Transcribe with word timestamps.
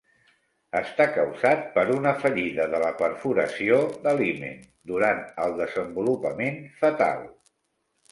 Està 0.77 1.05
causat 1.17 1.59
per 1.75 1.83
una 1.95 2.13
fallida 2.23 2.65
de 2.71 2.79
la 2.83 2.89
perforació 3.01 3.77
de 4.07 4.13
l'himen 4.21 4.55
durant 4.93 5.21
el 5.45 5.55
desenvolupament 5.61 6.59
fetal. 6.81 7.23